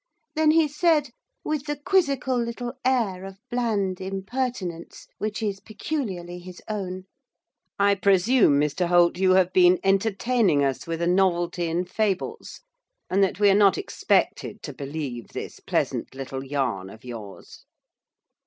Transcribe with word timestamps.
Then 0.33 0.49
he 0.49 0.67
said, 0.67 1.11
with 1.43 1.67
the 1.67 1.75
quizzical 1.77 2.35
little 2.35 2.73
air 2.83 3.23
of 3.23 3.37
bland 3.51 4.01
impertinence 4.01 5.05
which 5.19 5.43
is 5.43 5.59
peculiarly 5.59 6.39
his 6.39 6.59
own, 6.67 7.03
'I 7.77 7.95
presume, 8.01 8.59
Mr 8.59 8.87
Holt, 8.87 9.19
you 9.19 9.33
have 9.33 9.53
been 9.53 9.77
entertaining 9.83 10.63
us 10.65 10.87
with 10.87 11.03
a 11.03 11.07
novelty 11.07 11.67
in 11.67 11.85
fables, 11.85 12.61
and 13.11 13.23
that 13.23 13.39
we 13.39 13.47
are 13.51 13.53
not 13.53 13.77
expected 13.77 14.63
to 14.63 14.73
believe 14.73 15.27
this 15.27 15.59
pleasant 15.59 16.15
little 16.15 16.43
yarn 16.43 16.89
of 16.89 17.05
yours. 17.05 17.65